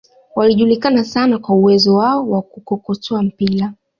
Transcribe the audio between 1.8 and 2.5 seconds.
wao wa